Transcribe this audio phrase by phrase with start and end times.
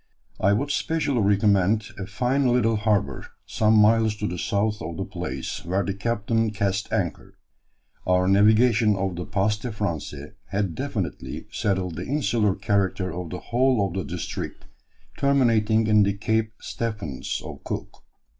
[0.39, 5.05] I would specially recommend a fine little harbour, some miles to the south of the
[5.05, 7.37] place, where the captain cast anchor.
[8.07, 13.39] Our navigation of the 'Passe des Français' had definitively settled the insular character of the
[13.53, 14.65] whole of the district
[15.19, 18.03] terminating in the 'Cape Stephens' of Cook.